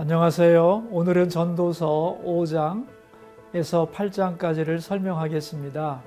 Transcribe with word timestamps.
안녕하세요. 0.00 0.90
오늘은 0.92 1.28
전도서 1.28 2.20
5장에서 2.24 3.90
8장까지를 3.90 4.78
설명하겠습니다. 4.78 6.00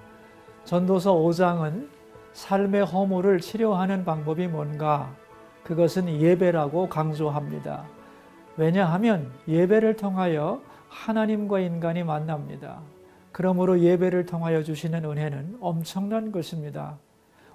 전도서 0.64 1.14
5장은 1.14 1.90
삶의 2.32 2.86
허물을 2.86 3.42
치료하는 3.42 4.06
방법이 4.06 4.48
뭔가? 4.48 5.14
그것은 5.66 6.08
예배라고 6.22 6.88
강조합니다. 6.88 7.84
왜냐하면 8.56 9.30
예배를 9.50 9.98
통하여 9.98 10.62
하나님과 10.88 11.60
인간이 11.60 12.04
만납니다. 12.06 12.80
그러므로 13.34 13.82
예배를 13.82 14.26
통하여 14.26 14.64
주시는 14.64 15.04
은혜는 15.04 15.58
엄청난 15.60 16.32
것입니다. 16.32 16.98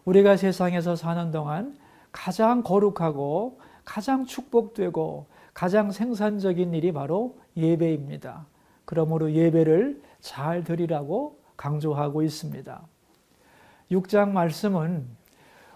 우리가 0.04 0.36
세상에서 0.36 0.96
사는 0.96 1.30
동안 1.30 1.78
가장 2.12 2.62
거룩하고 2.62 3.58
가장 3.86 4.26
축복되고 4.26 5.34
가장 5.56 5.90
생산적인 5.90 6.74
일이 6.74 6.92
바로 6.92 7.38
예배입니다. 7.56 8.46
그러므로 8.84 9.32
예배를 9.32 10.02
잘 10.20 10.62
드리라고 10.62 11.40
강조하고 11.56 12.22
있습니다. 12.22 12.86
6장 13.90 14.32
말씀은 14.32 15.06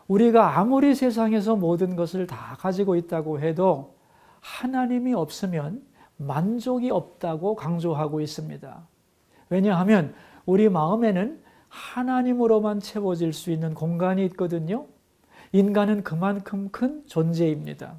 우리가 0.06 0.58
아무리 0.58 0.94
세상에서 0.94 1.56
모든 1.56 1.96
것을 1.96 2.26
다 2.26 2.56
가지고 2.58 2.94
있다고 2.94 3.40
해도 3.40 3.96
하나님이 4.40 5.14
없으면 5.14 5.82
만족이 6.18 6.90
없다고 6.90 7.54
강조하고 7.54 8.20
있습니다. 8.20 8.86
왜냐하면 9.48 10.14
우리 10.44 10.68
마음에는 10.68 11.42
하나님으로만 11.70 12.80
채워질 12.80 13.32
수 13.32 13.50
있는 13.50 13.72
공간이 13.72 14.26
있거든요. 14.26 14.84
인간은 15.52 16.04
그만큼 16.04 16.68
큰 16.70 17.02
존재입니다. 17.06 17.94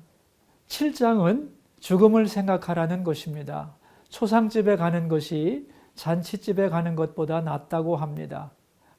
7장은 0.67 1.60
죽음을 1.81 2.27
생각하라는 2.27 3.03
것입니다. 3.03 3.75
초상집에 4.09 4.77
가는 4.77 5.07
것이 5.07 5.67
잔치집에 5.95 6.69
가는 6.69 6.95
것보다 6.95 7.41
낫다고 7.41 7.97
합니다. 7.97 8.51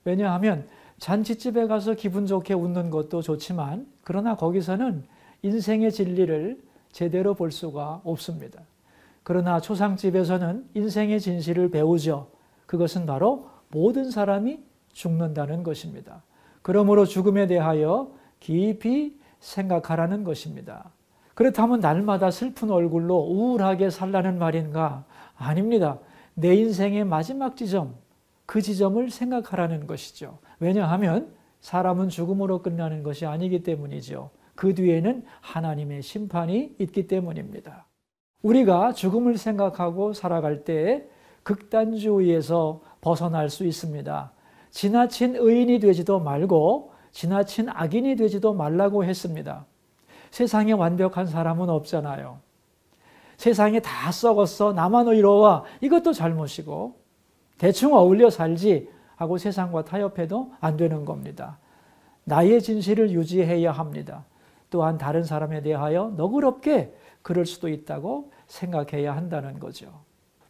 왜냐하면 0.04 0.66
잔치집에 0.98 1.68
가서 1.68 1.94
기분 1.94 2.26
좋게 2.26 2.54
웃는 2.54 2.90
것도 2.90 3.22
좋지만 3.22 3.86
그러나 4.02 4.36
거기서는 4.36 5.04
인생의 5.42 5.92
진리를 5.92 6.60
제대로 6.90 7.34
볼 7.34 7.50
수가 7.50 8.02
없습니다. 8.04 8.60
그러나 9.22 9.60
초상집에서는 9.60 10.68
인생의 10.74 11.20
진실을 11.20 11.70
배우죠. 11.70 12.28
그것은 12.66 13.06
바로 13.06 13.48
모든 13.70 14.10
사람이 14.10 14.60
죽는다는 14.92 15.62
것입니다. 15.62 16.22
그러므로 16.62 17.06
죽음에 17.06 17.46
대하여 17.46 18.12
깊이 18.40 19.18
생각하라는 19.40 20.24
것입니다. 20.24 20.90
그렇다면 21.34 21.80
날마다 21.80 22.30
슬픈 22.30 22.70
얼굴로 22.70 23.16
우울하게 23.16 23.90
살라는 23.90 24.38
말인가? 24.38 25.04
아닙니다. 25.36 25.98
내 26.34 26.54
인생의 26.54 27.04
마지막 27.04 27.56
지점, 27.56 27.94
그 28.46 28.60
지점을 28.60 29.10
생각하라는 29.10 29.86
것이죠. 29.86 30.38
왜냐하면 30.60 31.32
사람은 31.60 32.08
죽음으로 32.08 32.62
끝나는 32.62 33.02
것이 33.02 33.24
아니기 33.24 33.62
때문이죠. 33.62 34.30
그 34.54 34.74
뒤에는 34.74 35.24
하나님의 35.40 36.02
심판이 36.02 36.74
있기 36.78 37.06
때문입니다. 37.06 37.86
우리가 38.42 38.92
죽음을 38.92 39.38
생각하고 39.38 40.12
살아갈 40.12 40.64
때 40.64 41.06
극단주의에서 41.44 42.80
벗어날 43.00 43.48
수 43.48 43.64
있습니다. 43.64 44.32
지나친 44.70 45.36
의인이 45.36 45.78
되지도 45.80 46.20
말고 46.20 46.92
지나친 47.12 47.68
악인이 47.68 48.16
되지도 48.16 48.54
말라고 48.54 49.04
했습니다. 49.04 49.66
세상에 50.32 50.72
완벽한 50.72 51.26
사람은 51.26 51.68
없잖아요. 51.68 52.40
세상에 53.36 53.80
다 53.80 54.10
썩었어. 54.10 54.72
나만 54.72 55.08
의로워. 55.08 55.64
이것도 55.80 56.12
잘못이고 56.12 56.96
대충 57.58 57.94
어울려 57.94 58.30
살지 58.30 58.88
하고 59.16 59.38
세상과 59.38 59.84
타협해도 59.84 60.52
안 60.60 60.76
되는 60.76 61.04
겁니다. 61.04 61.58
나의 62.24 62.62
진실을 62.62 63.10
유지해야 63.10 63.70
합니다. 63.72 64.24
또한 64.70 64.96
다른 64.96 65.22
사람에 65.22 65.60
대하여 65.60 66.14
너그럽게 66.16 66.94
그럴 67.20 67.44
수도 67.44 67.68
있다고 67.68 68.32
생각해야 68.46 69.14
한다는 69.14 69.60
거죠. 69.60 69.92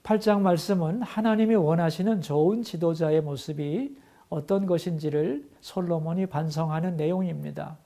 8장 0.04 0.41
말씀은 0.41 1.03
하나님이 1.03 1.56
원하시는 1.56 2.21
좋은 2.21 2.62
지도자의 2.62 3.21
모습이 3.21 3.97
어떤 4.28 4.66
것인지를 4.66 5.48
솔로몬이 5.60 6.26
반성하는 6.26 6.97
내용입니다. 6.97 7.78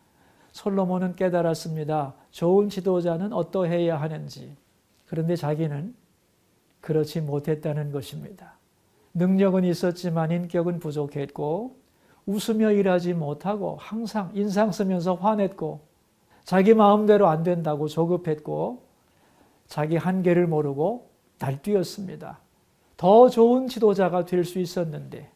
솔로몬은 0.57 1.17
깨달았습니다. 1.17 2.15
좋은 2.31 2.71
지도자는 2.71 3.35
어떠해야 3.35 4.01
하는지. 4.01 4.57
그런데 5.07 5.37
자기는 5.37 5.95
그렇지 6.81 7.21
못했다는 7.21 7.93
것입니다. 7.93 8.55
능력은 9.13 9.65
있었지만 9.65 10.31
인격은 10.31 10.79
부족했고 10.79 11.77
웃으며 12.25 12.73
일하지 12.73 13.13
못하고 13.13 13.77
항상 13.79 14.31
인상 14.33 14.73
쓰면서 14.73 15.15
화냈고 15.15 15.81
자기 16.45 16.73
마음대로 16.73 17.29
안 17.29 17.43
된다고 17.43 17.87
조급했고 17.87 18.83
자기 19.67 19.97
한계를 19.97 20.47
모르고 20.47 21.11
날뛰었습니다. 21.39 22.39
더 22.97 23.29
좋은 23.29 23.69
지도자가 23.69 24.25
될 24.25 24.43
수 24.43 24.59
있었는데 24.59 25.29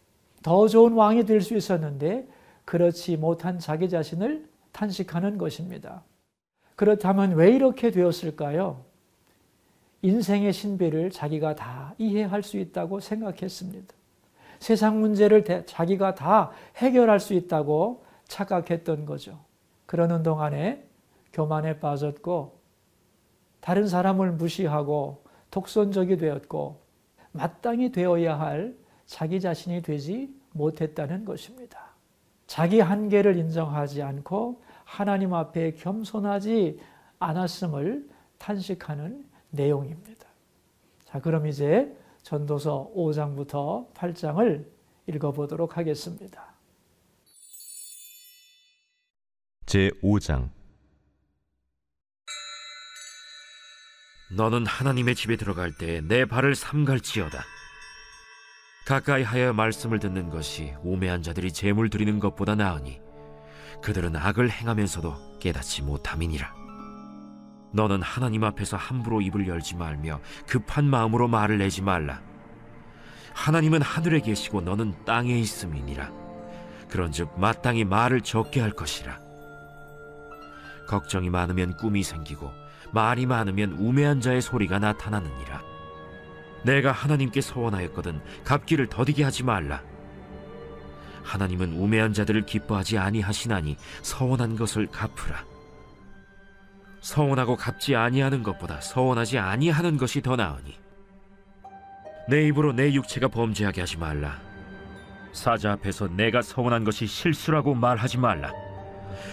더 0.43 0.67
좋은 0.67 0.95
왕이 0.95 1.27
될 1.27 1.43
수 1.43 1.55
있었는데 1.55 2.27
그렇지 2.65 3.19
못한 3.19 3.59
자기 3.59 3.91
자신을 3.91 4.49
탄식하는 4.73 5.39
것입니다. 5.39 6.03
그렇다면 6.77 7.33
왜 7.33 7.51
이렇게 7.51 7.91
되었을까요? 7.91 8.85
인생의 10.03 10.53
신비를 10.53 11.11
자기가 11.11 11.55
다 11.55 11.95
이해할 11.99 12.43
수 12.43 12.57
있다고 12.57 13.01
생각했습니다. 13.01 13.95
세상 14.59 15.01
문제를 15.01 15.45
자기가 15.67 16.15
다 16.15 16.51
해결할 16.77 17.21
수 17.21 17.35
있다고 17.35 18.05
착각했던 18.29 19.07
거죠. 19.07 19.39
그러는 19.87 20.23
동안에 20.23 20.87
교만에 21.33 21.79
빠졌고 21.81 22.61
다른 23.61 23.89
사람을 23.89 24.33
무시하고 24.33 25.25
독선적이 25.51 26.17
되었고 26.17 26.81
마땅히 27.33 27.93
되어야 27.93 28.39
할 28.39 28.77
자기 29.07 29.41
자신이 29.41 29.83
되지 29.83 30.35
못했다는 30.53 31.25
것입니다. 31.25 31.90
자기 32.51 32.81
한계를 32.81 33.37
인정하지 33.37 34.03
않고 34.03 34.61
하나님 34.83 35.35
앞에 35.35 35.75
겸손하지 35.75 36.81
않았음을 37.21 38.09
탄식하는 38.39 39.25
내용입니다. 39.51 40.27
자, 41.05 41.21
그럼 41.21 41.47
이제 41.47 41.97
전도서 42.25 42.91
5장부터 42.97 43.95
8장을 43.95 44.67
읽어보도록 45.07 45.77
하겠습니다. 45.77 46.53
제 49.67 49.91
5장 50.03 50.51
너는 54.37 54.67
하나님의 54.67 55.15
집에 55.15 55.37
들어갈 55.37 55.73
때 55.79 56.01
내 56.01 56.25
발을 56.25 56.57
삼갈지어다. 56.57 57.60
가까이 58.91 59.23
하여 59.23 59.53
말씀을 59.53 60.01
듣는 60.01 60.31
것이 60.31 60.75
우매한 60.83 61.23
자들이 61.23 61.53
재물 61.53 61.91
드리는 61.91 62.19
것보다 62.19 62.57
나으니 62.57 63.01
그들은 63.85 64.17
악을 64.17 64.51
행하면서도 64.51 65.39
깨닫지 65.39 65.83
못함이니라. 65.83 66.53
너는 67.73 68.03
하나님 68.03 68.43
앞에서 68.43 68.77
함부로 68.77 69.21
입을 69.21 69.47
열지 69.47 69.77
말며 69.77 70.19
급한 70.49 70.87
마음으로 70.87 71.29
말을 71.29 71.59
내지 71.59 71.83
말라. 71.83 72.21
하나님은 73.33 73.81
하늘에 73.81 74.19
계시고 74.19 74.63
너는 74.63 75.05
땅에 75.05 75.39
있음이니라. 75.39 76.11
그런즉 76.89 77.39
마땅히 77.39 77.85
말을 77.85 78.23
적게 78.23 78.61
할 78.61 78.73
것이라. 78.73 79.21
걱정이 80.89 81.31
많으면 81.31 81.77
꿈이 81.77 82.03
생기고 82.03 82.51
말이 82.91 83.27
많으면 83.27 83.71
우매한 83.75 84.21
자의 84.21 84.43
소리가 84.43 84.81
나타나느니라. 84.81 85.70
내가 86.65 86.93
하나님께 86.93 87.41
서원하였거든 87.41 88.21
갚기를 88.45 88.89
더디게 88.89 89.25
하지 89.25 89.45
말라. 89.45 89.83
하나님은 91.23 91.75
우매한 91.75 92.13
자들을 92.13 92.47
기뻐하지 92.47 92.99
아니하시나니 92.99 93.77
서원한 94.03 94.57
것을 94.57 94.87
갚으라. 94.87 95.45
서원하고 97.01 97.57
갚지 97.57 97.97
아니하는 97.97 98.43
것보다 98.43 98.81
서원하지 98.81 99.39
아니하는 99.39 99.97
것이 99.97 100.21
더 100.21 100.37
나으니 100.37 100.79
내 102.29 102.47
입으로 102.47 102.73
내 102.73 102.93
육체가 102.93 103.29
범죄하게 103.29 103.81
하지 103.81 103.97
말라. 103.97 104.39
사자 105.33 105.73
앞에서 105.73 106.09
내가 106.09 106.43
서원한 106.43 106.85
것이 106.85 107.07
실수라고 107.07 107.75
말하지 107.75 108.19
말라. 108.19 108.53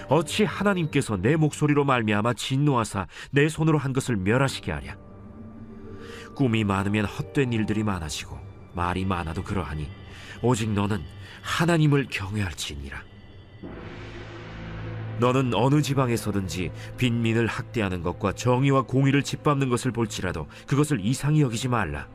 어찌 0.10 0.44
하나님께서 0.44 1.18
내 1.18 1.36
목소리로 1.36 1.84
말미암아 1.84 2.34
진노하사 2.34 3.08
내 3.32 3.50
손으로 3.50 3.78
한 3.78 3.94
것을 3.94 4.16
멸하시게 4.16 4.72
하랴. 4.72 5.07
꿈이 6.38 6.64
많으면 6.64 7.06
헛된 7.06 7.52
일들이 7.52 7.84
많아지고 7.84 8.38
말이 8.74 9.06
많아도 9.06 9.44
그러하니 9.44 9.90
오직 10.44 10.70
너는 10.70 11.02
하나님을 11.42 12.10
경외할지니라. 12.12 13.02
너는 15.20 15.56
어느 15.56 15.82
지방에서든지 15.82 16.72
빈민을 16.98 17.48
학대하는 17.48 18.04
것과 18.04 18.34
정의와 18.34 18.84
공의를 18.84 19.24
짓밟는 19.24 19.70
것을 19.70 19.92
볼지라도 19.92 20.48
그것을 20.68 21.00
이상히 21.04 21.42
여기지 21.42 21.70
말라. 21.70 22.08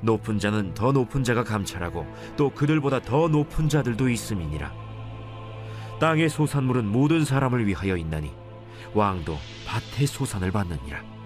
높은 0.00 0.40
자는 0.40 0.74
더 0.74 0.90
높은 0.90 1.22
자가 1.22 1.44
감찰하고 1.44 2.04
또 2.36 2.50
그들보다 2.50 3.02
더 3.02 3.28
높은 3.28 3.68
자들도 3.68 4.08
있음이니라. 4.08 4.72
땅의 6.00 6.30
소산물은 6.30 6.84
모든 6.84 7.24
사람을 7.24 7.64
위하여 7.64 7.96
있나니 7.96 8.32
왕도 8.92 9.38
밭의 9.66 10.08
소산을 10.08 10.50
받느니라. 10.50 11.17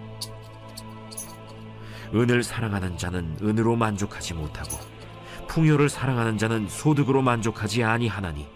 은을 2.14 2.42
사랑하는 2.42 2.98
자는 2.98 3.36
은으로 3.42 3.76
만족하지 3.76 4.34
못하고 4.34 4.76
풍요를 5.48 5.88
사랑하는 5.88 6.38
자는 6.38 6.68
소득으로 6.68 7.22
만족하지 7.22 7.84
아니하나니 7.84 8.48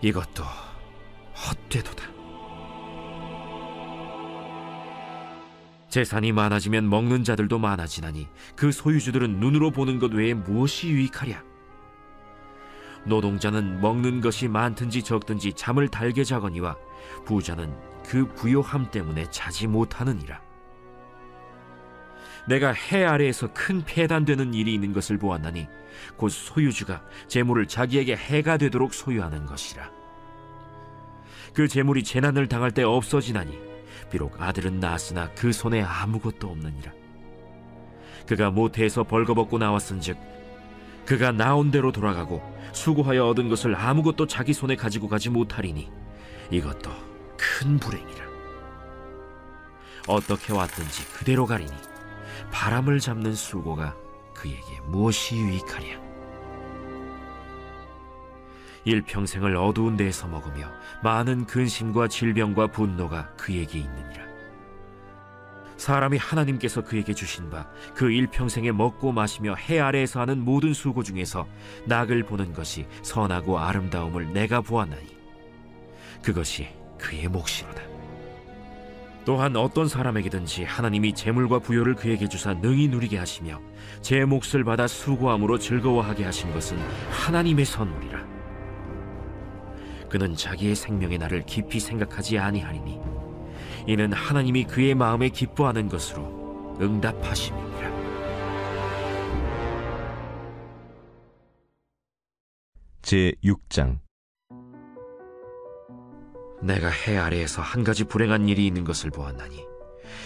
이것도 0.00 0.44
헛되도다. 1.34 2.14
재산이 5.88 6.32
많아지면 6.32 6.90
먹는 6.90 7.22
자들도 7.22 7.58
많아지나니 7.58 8.28
그 8.56 8.72
소유주들은 8.72 9.38
눈으로 9.38 9.70
보는 9.70 9.98
것 10.00 10.12
외에 10.12 10.34
무엇이 10.34 10.88
유익하랴? 10.88 11.42
노동자는 13.04 13.80
먹는 13.80 14.20
것이 14.20 14.48
많든지 14.48 15.04
적든지 15.04 15.52
잠을 15.52 15.88
달게 15.88 16.24
자거니와 16.24 16.76
부자는 17.24 17.72
그 18.04 18.26
부요함 18.34 18.90
때문에 18.90 19.30
자지 19.30 19.66
못하느니라. 19.66 20.40
내가 22.46 22.72
해 22.72 23.04
아래에서 23.04 23.52
큰 23.52 23.82
폐단되는 23.84 24.54
일이 24.54 24.74
있는 24.74 24.92
것을 24.92 25.18
보았나니 25.18 25.66
곧 26.16 26.28
소유주가 26.28 27.02
재물을 27.28 27.66
자기에게 27.66 28.16
해가 28.16 28.56
되도록 28.56 28.92
소유하는 28.94 29.46
것이라. 29.46 29.90
그 31.54 31.68
재물이 31.68 32.02
재난을 32.02 32.48
당할 32.48 32.70
때 32.72 32.82
없어지나니 32.82 33.58
비록 34.10 34.40
아들은 34.40 34.80
낳았으나 34.80 35.30
그 35.34 35.52
손에 35.52 35.82
아무것도 35.82 36.48
없느니라. 36.48 36.92
그가 38.26 38.50
모태에서 38.50 39.04
벌거벗고 39.04 39.58
나왔은즉 39.58 40.16
그가 41.06 41.32
나온 41.32 41.70
대로 41.70 41.92
돌아가고 41.92 42.42
수고하여 42.72 43.28
얻은 43.28 43.48
것을 43.48 43.76
아무것도 43.76 44.26
자기 44.26 44.52
손에 44.52 44.74
가지고 44.74 45.08
가지 45.08 45.30
못하리니 45.30 45.90
이것도 46.50 46.90
큰 47.36 47.78
불행이라. 47.78 48.24
어떻게 50.06 50.52
왔든지 50.52 51.06
그대로 51.12 51.46
가리니 51.46 51.72
바람을 52.54 53.00
잡는 53.00 53.34
수고가 53.34 53.96
그에게 54.32 54.80
무엇이 54.86 55.36
유익하랴? 55.36 56.04
일평생을 58.84 59.56
어두운 59.56 59.96
데에서 59.96 60.28
먹으며 60.28 60.70
많은 61.02 61.46
근심과 61.46 62.06
질병과 62.06 62.68
분노가 62.68 63.34
그에게 63.34 63.80
있느니라. 63.80 64.24
사람이 65.76 66.16
하나님께서 66.16 66.82
그에게 66.82 67.12
주신 67.12 67.50
바 67.50 67.68
그 67.92 68.12
일평생에 68.12 68.70
먹고 68.70 69.10
마시며 69.10 69.56
해 69.56 69.80
아래에서 69.80 70.20
하는 70.20 70.40
모든 70.44 70.72
수고 70.72 71.02
중에서 71.02 71.48
낙을 71.86 72.22
보는 72.22 72.52
것이 72.52 72.86
선하고 73.02 73.58
아름다움을 73.58 74.32
내가 74.32 74.60
보았나니 74.60 75.16
그것이 76.22 76.68
그의 76.98 77.26
몫이로다. 77.26 77.93
또한 79.24 79.56
어떤 79.56 79.88
사람에게든지 79.88 80.64
하나님이 80.64 81.14
재물과 81.14 81.60
부요를 81.60 81.94
그에게 81.94 82.28
주사 82.28 82.52
능히 82.52 82.88
누리게 82.88 83.16
하시며 83.16 83.60
제 84.02 84.24
몫을 84.24 84.64
받아 84.64 84.86
수고함으로 84.86 85.58
즐거워하게 85.58 86.24
하신 86.24 86.52
것은 86.52 86.78
하나님의 87.10 87.64
선물이라. 87.64 88.24
그는 90.10 90.36
자기의 90.36 90.74
생명의 90.74 91.18
날을 91.18 91.44
깊이 91.46 91.80
생각하지 91.80 92.38
아니하리니 92.38 93.00
이는 93.86 94.12
하나님이 94.12 94.64
그의 94.64 94.94
마음에 94.94 95.28
기뻐하는 95.28 95.88
것으로 95.88 96.76
응답하심이니라. 96.80 97.94
제 103.02 103.32
6장 103.42 104.03
내가 106.64 106.88
해 106.88 107.16
아래에서 107.16 107.62
한 107.62 107.84
가지 107.84 108.04
불행한 108.04 108.48
일이 108.48 108.66
있는 108.66 108.84
것을 108.84 109.10
보았나니 109.10 109.64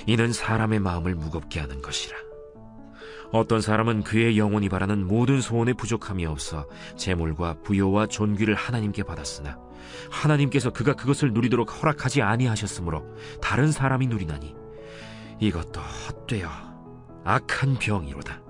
이는 0.07 0.33
사람의 0.33 0.79
마음을 0.79 1.15
무겁게 1.15 1.61
하는 1.61 1.83
것이라. 1.83 2.17
어떤 3.31 3.61
사람은 3.61 4.05
그의 4.05 4.39
영혼이 4.39 4.69
바라는 4.69 5.07
모든 5.07 5.43
소원에 5.43 5.75
부족함이 5.75 6.25
없어 6.25 6.67
재물과 6.97 7.59
부요와 7.63 8.07
존귀를 8.07 8.55
하나님께 8.55 9.03
받았으나 9.03 9.59
하나님께서 10.11 10.71
그가 10.71 10.95
그것을 10.95 11.33
누리도록 11.33 11.83
허락하지 11.83 12.23
아니하셨으므로 12.23 13.05
다른 13.43 13.71
사람이 13.71 14.07
누리나니 14.07 14.55
이것도 15.41 15.81
헛되어 15.81 16.49
악한 17.25 17.79
병이로다. 17.79 18.48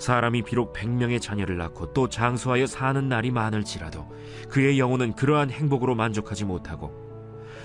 사람이 0.00 0.42
비록 0.42 0.72
백명의 0.72 1.20
자녀를 1.20 1.58
낳고 1.58 1.92
또 1.92 2.08
장수하여 2.08 2.66
사는 2.66 3.06
날이 3.08 3.30
많을지라도 3.30 4.08
그의 4.48 4.78
영혼은 4.78 5.12
그러한 5.12 5.50
행복으로 5.50 5.94
만족하지 5.94 6.46
못하고 6.46 6.90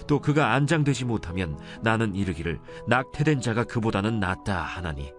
또 0.06 0.20
그가 0.20 0.52
안장되지 0.52 1.06
못하면 1.06 1.58
나는 1.82 2.14
이르기를 2.14 2.60
낙태된 2.88 3.40
자가 3.40 3.64
그보다는 3.64 4.20
낫다 4.20 4.62
하나니 4.62 5.14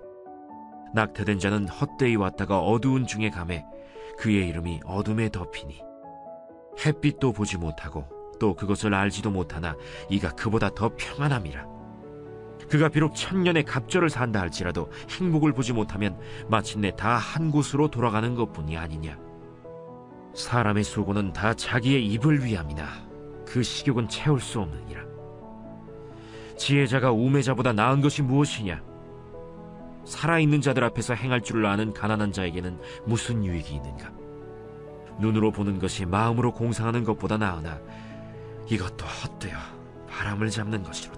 낙태된 0.94 1.38
자는 1.38 1.66
헛되이 1.68 2.16
왔다가 2.16 2.60
어두운 2.60 3.06
중에 3.06 3.30
감해 3.30 3.64
그의 4.18 4.48
이름이 4.48 4.80
어둠에 4.84 5.30
덮이니 5.30 5.80
햇빛도 6.84 7.32
보지 7.32 7.56
못하고 7.56 8.06
또 8.38 8.54
그것을 8.54 8.92
알지도 8.92 9.30
못하나 9.30 9.74
이가 10.10 10.32
그보다 10.32 10.68
더 10.74 10.90
평안함이라 10.94 11.75
그가 12.68 12.88
비록 12.88 13.14
천년의 13.14 13.64
갑절을 13.64 14.10
산다 14.10 14.40
할지라도 14.40 14.90
행복을 15.10 15.52
보지 15.52 15.72
못하면 15.72 16.18
마침내 16.48 16.94
다 16.96 17.16
한 17.16 17.50
곳으로 17.50 17.88
돌아가는 17.88 18.34
것뿐이 18.34 18.76
아니냐. 18.76 19.18
사람의 20.34 20.84
수고는 20.84 21.32
다 21.32 21.54
자기의 21.54 22.06
입을 22.06 22.44
위함이나 22.44 22.86
그 23.46 23.62
식욕은 23.62 24.08
채울 24.08 24.40
수 24.40 24.60
없느니라. 24.60 25.02
지혜자가 26.56 27.10
우매자보다 27.12 27.72
나은 27.72 28.00
것이 28.00 28.22
무엇이냐? 28.22 28.82
살아있는 30.04 30.60
자들 30.60 30.84
앞에서 30.84 31.14
행할 31.14 31.40
줄을 31.42 31.66
아는 31.66 31.92
가난한 31.92 32.32
자에게는 32.32 32.78
무슨 33.06 33.44
유익이 33.44 33.74
있는가? 33.74 34.12
눈으로 35.18 35.50
보는 35.50 35.78
것이 35.78 36.04
마음으로 36.04 36.52
공상하는 36.52 37.04
것보다 37.04 37.38
나으나 37.38 37.80
이것도 38.68 39.04
헛되어 39.06 39.56
바람을 40.08 40.50
잡는 40.50 40.82
것이로다. 40.82 41.15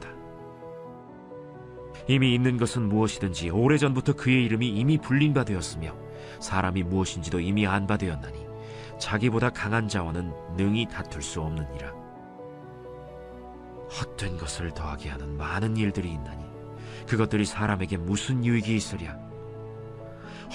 이미 2.08 2.34
있는 2.34 2.56
것은 2.56 2.88
무엇이든지 2.88 3.50
오래전부터 3.50 4.14
그의 4.14 4.44
이름이 4.46 4.66
이미 4.68 4.98
불린 4.98 5.34
바 5.34 5.44
되었으며 5.44 5.94
사람이 6.40 6.82
무엇인지도 6.84 7.40
이미 7.40 7.66
안 7.66 7.86
바 7.86 7.96
되었나니 7.96 8.46
자기보다 8.98 9.50
강한 9.50 9.86
자와는 9.88 10.32
능히 10.56 10.86
다툴 10.88 11.22
수 11.22 11.40
없느니라. 11.40 11.92
헛된 13.90 14.36
것을 14.36 14.70
더하게 14.72 15.10
하는 15.10 15.36
많은 15.36 15.76
일들이 15.76 16.10
있나니 16.12 16.44
그것들이 17.06 17.44
사람에게 17.44 17.96
무슨 17.96 18.44
유익이 18.44 18.74
있으랴? 18.74 19.16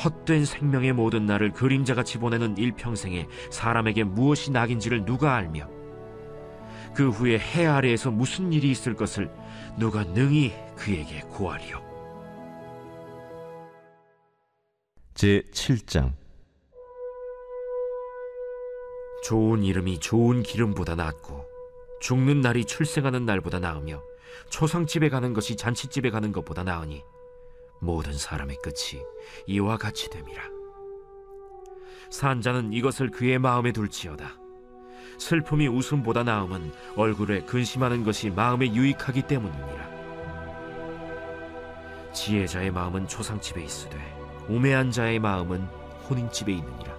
헛된 0.04 0.46
생명의 0.46 0.94
모든 0.94 1.26
날을 1.26 1.52
그림자같이 1.52 2.18
보내는 2.18 2.58
일평생에 2.58 3.28
사람에게 3.52 4.04
무엇이 4.04 4.52
낙인지를 4.52 5.06
누가 5.06 5.36
알며 5.36 5.68
그 6.96 7.10
후에 7.10 7.40
해 7.40 7.66
아래에서 7.66 8.12
무슨 8.12 8.54
일이 8.54 8.70
있을 8.72 8.96
것을 8.96 9.32
누가 9.78 10.04
능히 10.04 10.54
그에게 10.76 11.22
구하리요. 11.22 11.82
제 15.14 15.42
7장 15.52 16.14
좋은 19.24 19.64
이름이 19.64 20.00
좋은 20.00 20.44
기름보다 20.44 20.96
낫고 20.96 21.46
죽는 22.02 22.42
날이 22.42 22.66
출생하는 22.66 23.26
날보다 23.26 23.60
나으며 23.60 24.02
초상집에 24.50 25.10
가는 25.10 25.34
것이 25.34 25.56
잔치집에 25.56 26.10
가는 26.10 26.32
것보다 26.32 26.64
나으니 26.64 27.02
모든 27.80 28.14
사람의 28.14 28.58
끝이 28.62 29.02
이와 29.48 29.78
같이 29.78 30.10
됨이라. 30.10 30.44
산자는 32.10 32.74
이것을 32.74 33.10
그의 33.10 33.40
마음에 33.40 33.72
둘지어다. 33.72 34.43
슬픔이 35.18 35.68
웃음보다 35.68 36.24
나음은 36.24 36.72
얼굴에 36.96 37.42
근심하는 37.42 38.04
것이 38.04 38.30
마음에 38.30 38.74
유익하기 38.74 39.24
때문이니라. 39.24 39.94
지혜자의 42.14 42.72
마음은 42.72 43.08
초상집에 43.08 43.64
있으되 43.64 43.98
우매한 44.48 44.92
자의 44.92 45.20
마음은 45.20 45.62
혼인집에 46.10 46.52
있느니라. 46.52 46.94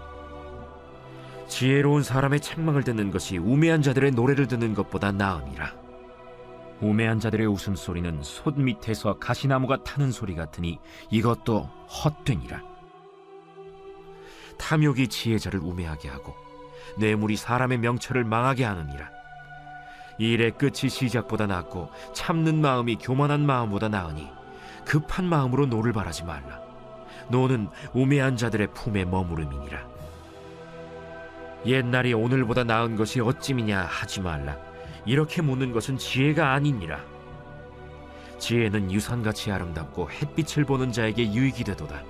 지혜로운 1.47 2.03
사람의 2.03 2.41
책망을 2.41 2.83
듣는 2.85 3.11
것이 3.11 3.39
우매한 3.39 3.83
자들의 3.83 4.13
노래를 4.13 4.49
듣는 4.49 4.75
것보다 4.75 5.13
나음이라. 5.13 5.85
우매한 6.81 7.21
자들의 7.21 7.47
웃음소리는 7.47 8.23
솥 8.23 8.59
밑에서 8.59 9.19
가시나무가 9.19 9.83
타는 9.85 10.11
소리 10.11 10.35
같으니 10.35 10.79
이것도 11.11 11.61
헛되니라. 11.63 12.63
탐욕이 14.59 15.09
지혜자를 15.09 15.61
우매하게 15.61 16.09
하고 16.09 16.35
뇌물이 16.99 17.37
사람의 17.37 17.79
명철을 17.79 18.25
망하게 18.25 18.65
하느니라. 18.65 19.11
일의 20.19 20.53
끝이 20.53 20.89
시작보다 20.89 21.47
낫고 21.47 21.91
참는 22.13 22.61
마음이 22.61 22.97
교만한 22.97 23.45
마음보다 23.45 23.89
나으니 23.89 24.31
급한 24.85 25.25
마음으로 25.27 25.67
노를 25.67 25.93
발하지 25.93 26.25
말라. 26.25 26.61
노는 27.29 27.69
우매한 27.93 28.37
자들의 28.37 28.69
품에 28.75 29.05
머무름이니라. 29.05 29.95
옛날이 31.67 32.13
오늘보다 32.13 32.65
나은 32.65 32.97
것이 32.97 33.21
어찜이냐 33.21 33.81
하지 33.81 34.21
말라. 34.21 34.57
이렇게 35.07 35.43
묻는 35.43 35.73
것은 35.73 35.99
지혜가 35.99 36.53
아니니라. 36.53 37.01
지혜는 38.39 38.93
유산같이 38.93 39.51
아름답고 39.51 40.11
햇빛을 40.11 40.65
보는 40.65 40.93
자에게 40.93 41.33
유익이 41.33 41.65
되도다. 41.65 42.03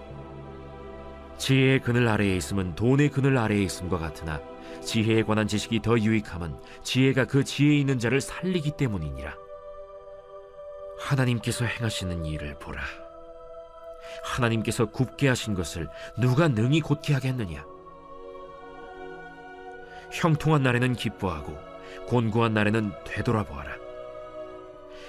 지혜의 1.38 1.80
그늘 1.80 2.08
아래에 2.08 2.36
있음은 2.36 2.74
돈의 2.74 3.10
그늘 3.10 3.38
아래에 3.38 3.62
있음과 3.62 3.98
같으나 3.98 4.40
지혜에 4.82 5.22
관한 5.22 5.46
지식이 5.46 5.82
더 5.82 5.98
유익함은 5.98 6.56
지혜가 6.82 7.26
그 7.26 7.44
지혜 7.44 7.76
있는 7.76 7.98
자를 7.98 8.20
살리기 8.20 8.72
때문이니라. 8.76 9.34
하나님께서 10.98 11.64
행하시는 11.64 12.24
일을 12.24 12.58
보라. 12.58 12.82
하나님께서 14.22 14.86
굽게 14.86 15.28
하신 15.28 15.54
것을 15.54 15.88
누가 16.18 16.48
능히 16.48 16.80
곧게 16.80 17.14
하겠느냐? 17.14 17.64
형통한 20.12 20.62
날에는 20.62 20.94
기뻐하고 20.94 21.58
곤고한 22.06 22.54
날에는 22.54 22.92
되돌아보아라. 23.04 23.84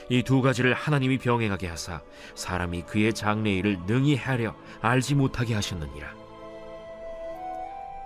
이 0.10 0.22
두 0.22 0.42
가지를 0.42 0.74
하나님이 0.74 1.18
병행하게 1.18 1.68
하사 1.68 2.02
사람이 2.36 2.84
그의 2.84 3.14
장래일을 3.14 3.80
능히 3.88 4.16
하려 4.16 4.56
알지 4.82 5.16
못하게 5.16 5.56
하셨느니라. 5.56 6.25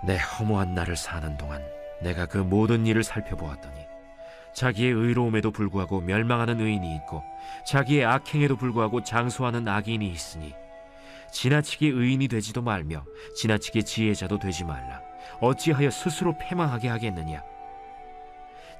내 0.02 0.16
허무한 0.16 0.74
날을 0.74 0.96
사는 0.96 1.36
동안 1.36 1.62
내가 2.00 2.26
그 2.26 2.38
모든 2.38 2.86
일을 2.86 3.02
살펴보았더니 3.02 3.86
자기의 4.54 4.92
의로움에도 4.92 5.50
불구하고 5.50 6.00
멸망하는 6.00 6.60
의인이 6.60 6.96
있고 6.96 7.22
자기의 7.66 8.04
악행에도 8.04 8.56
불구하고 8.56 9.02
장수하는 9.02 9.68
악인이 9.68 10.08
있으니 10.08 10.54
지나치게 11.30 11.86
의인이 11.86 12.28
되지도 12.28 12.62
말며 12.62 13.04
지나치게 13.36 13.82
지혜자도 13.82 14.38
되지 14.38 14.64
말라. 14.64 15.00
어찌하여 15.40 15.90
스스로 15.90 16.36
패망하게 16.36 16.88
하겠느냐? 16.88 17.42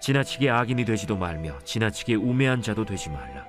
지나치게 0.01 0.51
악인이 0.51 0.85
되지도 0.85 1.17
말며 1.17 1.59
지나치게 1.61 2.15
우매한 2.17 2.63
자도 2.63 2.85
되지 2.85 3.11
말라. 3.11 3.47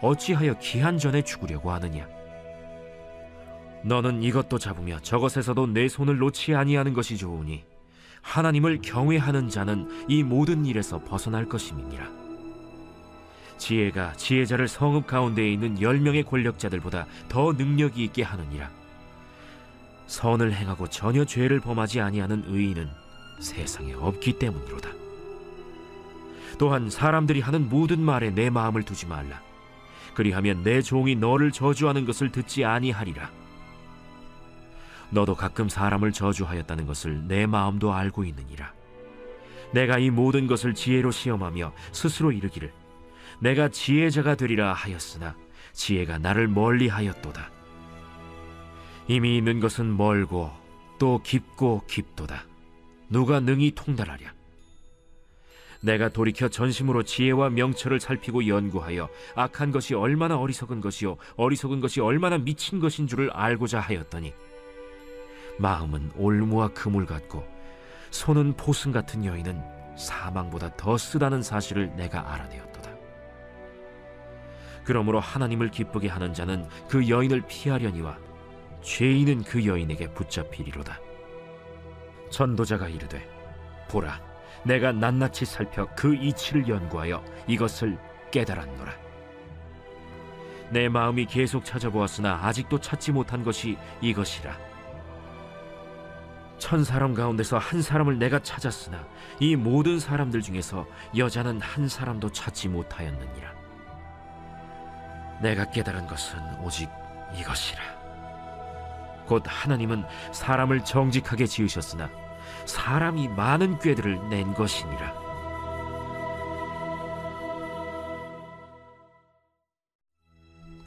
어찌하여 0.00 0.58
기한 0.58 0.98
전에 0.98 1.22
죽으려고 1.22 1.72
하느냐? 1.72 2.06
너는 3.84 4.22
이것도 4.22 4.58
잡으며 4.58 4.98
저것에서도 5.00 5.66
내 5.68 5.88
손을 5.88 6.18
놓지 6.18 6.54
아니하는 6.54 6.94
것이 6.94 7.18
좋으니 7.18 7.64
하나님을 8.22 8.80
경외하는 8.80 9.50
자는 9.50 10.06
이 10.08 10.22
모든 10.22 10.64
일에서 10.64 11.04
벗어날 11.04 11.46
것임이니라. 11.46 12.08
지혜가 13.58 14.14
지혜자를 14.14 14.68
성읍 14.68 15.06
가운데에 15.06 15.52
있는 15.52 15.80
열 15.80 16.00
명의 16.00 16.22
권력자들보다 16.22 17.06
더 17.28 17.52
능력이 17.52 18.02
있게 18.04 18.22
하느니라. 18.22 18.70
선을 20.06 20.54
행하고 20.54 20.88
전혀 20.88 21.24
죄를 21.24 21.60
범하지 21.60 22.00
아니하는 22.00 22.44
의인은 22.46 22.88
세상에 23.40 23.92
없기 23.92 24.38
때문이로다. 24.38 24.90
또한 26.58 26.88
사람들이 26.88 27.40
하는 27.40 27.68
모든 27.68 28.00
말에 28.00 28.30
내 28.30 28.48
마음을 28.48 28.82
두지 28.82 29.06
말라. 29.06 29.42
그리하면 30.14 30.62
내 30.62 30.80
종이 30.80 31.14
너를 31.16 31.52
저주하는 31.52 32.06
것을 32.06 32.30
듣지 32.32 32.64
아니하리라. 32.64 33.43
너도 35.14 35.36
가끔 35.36 35.68
사람을 35.68 36.12
저주하였다는 36.12 36.86
것을 36.86 37.28
내 37.28 37.46
마음도 37.46 37.94
알고 37.94 38.24
있느니라. 38.24 38.74
내가 39.72 39.98
이 39.98 40.10
모든 40.10 40.46
것을 40.46 40.74
지혜로 40.74 41.12
시험하며 41.12 41.72
스스로 41.92 42.32
이르기를 42.32 42.72
내가 43.40 43.68
지혜자가 43.68 44.34
되리라 44.34 44.72
하였으나 44.72 45.36
지혜가 45.72 46.18
나를 46.18 46.48
멀리 46.48 46.88
하였도다. 46.88 47.50
이미 49.06 49.36
있는 49.36 49.60
것은 49.60 49.96
멀고 49.96 50.50
또 50.98 51.20
깊고 51.22 51.82
깊도다. 51.86 52.44
누가 53.08 53.38
능히 53.38 53.72
통달하랴? 53.72 54.32
내가 55.80 56.08
돌이켜 56.08 56.48
전심으로 56.48 57.02
지혜와 57.02 57.50
명철을 57.50 58.00
살피고 58.00 58.48
연구하여 58.48 59.08
악한 59.36 59.70
것이 59.70 59.94
얼마나 59.94 60.38
어리석은 60.38 60.80
것이요 60.80 61.18
어리석은 61.36 61.80
것이 61.80 62.00
얼마나 62.00 62.38
미친 62.38 62.80
것인 62.80 63.06
줄을 63.06 63.30
알고자 63.30 63.80
하였더니 63.80 64.32
마음은 65.58 66.12
올무와 66.16 66.68
그물 66.68 67.06
같고 67.06 67.46
손은 68.10 68.54
포승 68.56 68.92
같은 68.92 69.24
여인은 69.24 69.62
사망보다 69.96 70.76
더 70.76 70.96
쓰다는 70.96 71.42
사실을 71.42 71.94
내가 71.96 72.32
알아내었도다. 72.32 72.90
그러므로 74.84 75.20
하나님을 75.20 75.70
기쁘게 75.70 76.08
하는 76.08 76.34
자는 76.34 76.66
그 76.88 77.08
여인을 77.08 77.42
피하려니와 77.46 78.18
죄인은 78.82 79.44
그 79.44 79.64
여인에게 79.64 80.12
붙잡히리로다. 80.12 80.98
전도자가 82.30 82.88
이르되 82.88 83.26
보라 83.88 84.20
내가 84.64 84.92
낱낱이 84.92 85.44
살펴 85.44 85.86
그 85.94 86.14
이치를 86.14 86.68
연구하여 86.68 87.22
이것을 87.46 87.98
깨달았노라. 88.30 88.92
내 90.70 90.88
마음이 90.88 91.26
계속 91.26 91.64
찾아보았으나 91.64 92.40
아직도 92.42 92.80
찾지 92.80 93.12
못한 93.12 93.44
것이 93.44 93.76
이것이라. 94.00 94.73
천 96.64 96.82
사람 96.82 97.12
가운데서 97.12 97.58
한 97.58 97.82
사람을 97.82 98.18
내가 98.18 98.38
찾았으나 98.38 99.06
이 99.38 99.54
모든 99.54 100.00
사람들 100.00 100.40
중에서 100.40 100.86
여자는 101.14 101.60
한 101.60 101.90
사람도 101.90 102.32
찾지 102.32 102.68
못하였느니라. 102.68 103.52
내가 105.42 105.70
깨달은 105.70 106.06
것은 106.06 106.38
오직 106.62 106.88
이것이라. 107.38 107.82
곧 109.26 109.42
하나님은 109.46 110.06
사람을 110.32 110.86
정직하게 110.86 111.44
지으셨으나 111.44 112.08
사람이 112.64 113.28
많은 113.28 113.78
꾀들을 113.80 114.30
낸 114.30 114.54
것이니라. 114.54 115.12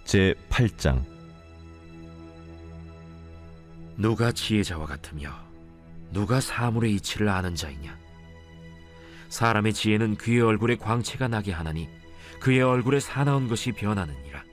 제 0.06 0.34
8장 0.50 1.06
누가 3.96 4.32
지혜자와 4.32 4.88
같으며 4.88 5.47
누가 6.12 6.40
사물의 6.40 6.94
이치를 6.96 7.30
아는 7.30 7.56
자이냐? 7.56 7.98
사람의 9.30 9.74
지혜는 9.74 10.16
그의 10.16 10.42
얼굴에 10.42 10.78
광채가 10.78 11.28
나게 11.28 11.52
하나니 11.52 11.90
그의 12.40 12.62
얼굴에 12.62 13.00
사나운 13.00 13.48
것이 13.48 13.72
변하느니라. 13.72 14.44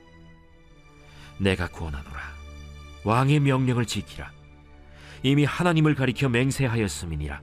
내가 1.39 1.69
구원하노라. 1.69 2.21
왕의 3.05 3.41
명령을 3.41 3.87
지키라. 3.87 4.33
이미 5.23 5.45
하나님을 5.45 5.95
가리켜 5.95 6.29
맹세하였음이니라. 6.29 7.41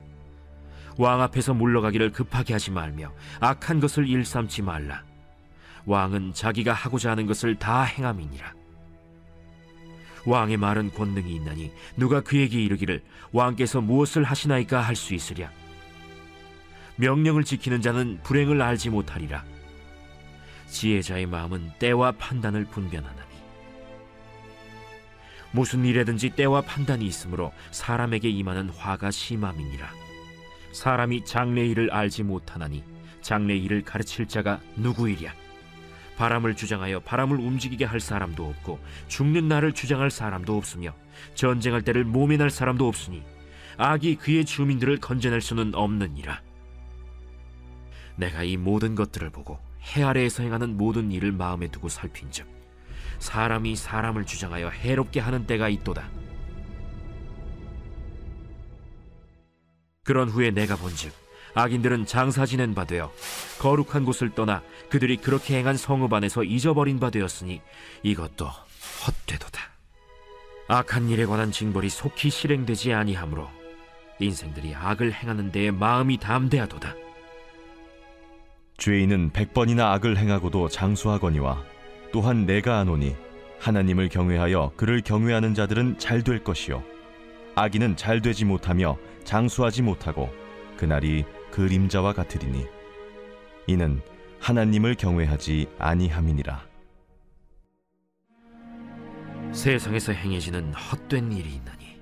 왕 0.98 1.22
앞에서 1.22 1.54
물러가기를 1.54 2.12
급하게 2.12 2.52
하지 2.52 2.70
말며 2.70 3.12
악한 3.40 3.80
것을 3.80 4.08
일삼지 4.08 4.62
말라. 4.62 5.04
왕은 5.86 6.34
자기가 6.34 6.72
하고자 6.72 7.10
하는 7.12 7.26
것을 7.26 7.56
다 7.56 7.82
행함이니라. 7.82 8.61
왕의 10.24 10.56
말은 10.56 10.92
권능이 10.92 11.34
있나니 11.36 11.72
누가 11.96 12.20
그에게 12.20 12.62
이르기를 12.62 13.02
왕께서 13.32 13.80
무엇을 13.80 14.24
하시나이까 14.24 14.80
할 14.80 14.96
수 14.96 15.14
있으랴. 15.14 15.50
명령을 16.96 17.44
지키는 17.44 17.80
자는 17.80 18.20
불행을 18.22 18.60
알지 18.60 18.90
못하리라. 18.90 19.44
지혜자의 20.68 21.26
마음은 21.26 21.72
때와 21.78 22.12
판단을 22.12 22.64
분별하나니 22.66 23.32
무슨 25.50 25.84
일에든지 25.84 26.30
때와 26.30 26.62
판단이 26.62 27.04
있으므로 27.06 27.52
사람에게 27.72 28.28
임하는 28.30 28.70
화가 28.70 29.10
심함이니라. 29.10 29.90
사람이 30.72 31.24
장래 31.24 31.66
일을 31.66 31.90
알지 31.92 32.22
못하나니 32.22 32.84
장래 33.20 33.54
일을 33.56 33.82
가르칠 33.82 34.26
자가 34.26 34.60
누구이랴? 34.76 35.41
바람을 36.22 36.54
주장하여 36.54 37.00
바람을 37.00 37.36
움직이게 37.40 37.84
할 37.84 37.98
사람도 37.98 38.46
없고 38.46 38.78
죽는 39.08 39.48
날을 39.48 39.72
주장할 39.72 40.08
사람도 40.08 40.56
없으며 40.56 40.94
전쟁할 41.34 41.82
때를 41.82 42.04
모면할 42.04 42.48
사람도 42.48 42.86
없으니 42.86 43.24
악이 43.76 44.14
그의 44.16 44.44
주민들을 44.44 44.98
건져낼 44.98 45.40
수는 45.40 45.74
없느니라. 45.74 46.40
내가 48.14 48.44
이 48.44 48.56
모든 48.56 48.94
것들을 48.94 49.30
보고 49.30 49.58
해 49.82 50.04
아래에서 50.04 50.44
행하는 50.44 50.76
모든 50.76 51.10
일을 51.10 51.32
마음에 51.32 51.66
두고 51.66 51.88
살핀즉 51.88 52.46
사람이 53.18 53.74
사람을 53.74 54.24
주장하여 54.24 54.68
해롭게 54.68 55.18
하는 55.18 55.44
때가 55.48 55.68
있도다. 55.68 56.08
그런 60.04 60.28
후에 60.28 60.52
내가 60.52 60.76
본즉 60.76 61.21
악인들은 61.54 62.06
장사 62.06 62.46
지낸 62.46 62.74
바 62.74 62.84
되어 62.84 63.10
거룩한 63.58 64.04
곳을 64.04 64.30
떠나 64.30 64.62
그들이 64.88 65.16
그렇게 65.16 65.58
행한 65.58 65.76
성읍 65.76 66.12
안에서 66.12 66.44
잊어버린 66.44 66.98
바 66.98 67.10
되었으니 67.10 67.60
이것도 68.02 68.46
헛되도다. 69.06 69.60
악한 70.68 71.08
일에 71.10 71.26
관한 71.26 71.50
징벌이 71.52 71.88
속히 71.88 72.30
실행되지 72.30 72.92
아니하므로 72.94 73.48
인생들이 74.18 74.74
악을 74.74 75.12
행하는 75.12 75.52
데에 75.52 75.70
마음이 75.70 76.18
담대하도다. 76.18 76.94
죄인은 78.78 79.30
백 79.32 79.52
번이나 79.52 79.92
악을 79.92 80.16
행하고도 80.16 80.68
장수하거니와 80.68 81.62
또한 82.12 82.46
내가 82.46 82.78
아노니 82.78 83.14
하나님을 83.60 84.08
경외하여 84.08 84.72
그를 84.76 85.02
경외하는 85.02 85.54
자들은 85.54 85.98
잘 85.98 86.22
될 86.22 86.42
것이요 86.42 86.82
악인은 87.54 87.96
잘 87.96 88.22
되지 88.22 88.44
못하며 88.44 88.96
장수하지 89.24 89.82
못하고 89.82 90.30
그날이 90.76 91.24
그림자와 91.52 92.12
같으리니 92.14 92.66
이는 93.68 94.00
하나님을 94.40 94.96
경외하지 94.96 95.68
아니함이니라. 95.78 96.66
세상에서 99.52 100.12
행해지는 100.12 100.72
헛된 100.72 101.30
일이 101.32 101.54
있나니 101.54 102.00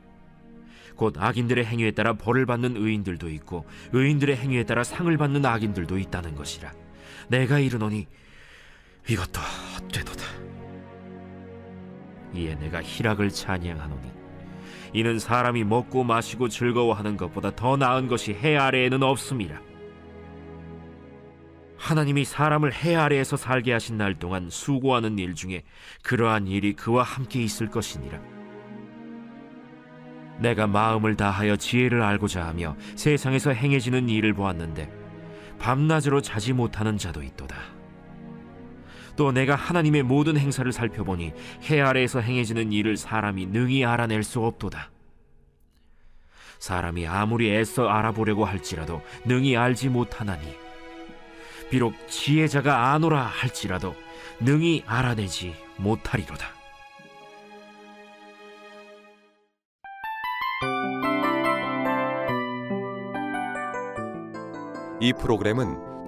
곧 0.97 1.17
악인들의 1.19 1.65
행위에 1.65 1.91
따라 1.91 2.13
벌을 2.15 2.47
받는 2.47 2.77
의인들도 2.77 3.29
있고 3.29 3.67
의인들의 3.93 4.37
행위에 4.37 4.65
따라 4.65 4.85
상을 4.85 5.15
받는 5.17 5.45
악인들도 5.45 5.99
있다는 5.99 6.37
것이라 6.37 6.73
내가 7.29 7.59
이르노니 7.59 8.07
이것도 9.09 9.41
헛되도다. 9.41 10.25
이에 12.35 12.55
내가 12.55 12.81
희락을 12.83 13.31
찬양하노니 13.31 14.20
이는 14.93 15.19
사람이 15.19 15.65
먹고 15.65 16.05
마시고 16.05 16.49
즐거워하는 16.49 17.17
것보다 17.17 17.55
더 17.55 17.77
나은 17.77 18.09
것이 18.09 18.33
해 18.33 18.57
아래에는 18.57 19.03
없음이라 19.03 19.71
하나님이 21.81 22.27
사람을 22.27 22.75
해 22.75 22.95
아래에서 22.95 23.37
살게 23.39 23.73
하신 23.73 23.97
날 23.97 24.15
동안 24.15 24.51
수고하는 24.51 25.19
일 25.19 25.35
중에 25.35 25.63
그러한 26.03 26.47
일이 26.47 26.75
그와 26.75 27.03
함께 27.03 27.43
있을 27.43 27.71
것이니라. 27.71 28.21
내가 30.39 30.67
마음을 30.67 31.17
다하여 31.17 31.57
지혜를 31.57 32.03
알고자 32.03 32.47
하며 32.47 32.77
세상에서 32.97 33.53
행해지는 33.53 34.09
일을 34.11 34.35
보았는데 34.35 34.93
밤낮으로 35.59 36.21
자지 36.21 36.53
못하는 36.53 36.99
자도 36.99 37.23
있도다. 37.23 37.80
또 39.17 39.33
내가 39.33 39.55
하나님의 39.55 40.03
모든 40.03 40.37
행사를 40.37 40.71
살펴보니 40.73 41.33
해 41.71 41.81
아래에서 41.81 42.21
행해지는 42.21 42.73
일을 42.73 42.97
사람이 42.97 43.47
능히 43.47 43.85
알아낼 43.85 44.23
수 44.23 44.41
없도다. 44.41 44.91
사람이 46.59 47.07
아무리 47.07 47.51
애써 47.51 47.89
알아보려고 47.89 48.45
할지라도 48.45 49.03
능히 49.25 49.57
알지 49.57 49.89
못하나니 49.89 50.55
비록 51.71 51.95
지혜자가 52.09 52.93
아노라 52.93 53.23
할지라도 53.23 53.95
능히 54.41 54.83
알아내지 54.87 55.55
못하리로다. 55.79 56.61
이 65.03 65.15
프로그램은 65.15 65.90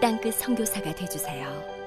땅끝 0.00 0.34
선교사가 0.34 0.94
되주세요. 0.94 1.77